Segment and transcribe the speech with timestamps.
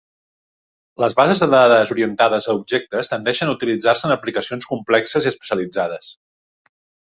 [1.03, 6.13] Les bases de dades orientades a objectes tendeixen a utilitzar-se en aplicacions complexes i especialitzades.